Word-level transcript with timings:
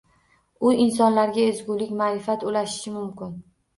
U 0.69 0.71
insonlarga 0.85 1.45
ezgulik, 1.49 1.93
ma’rifat 2.03 2.47
ulashishi 2.53 2.95
mumkin. 2.99 3.37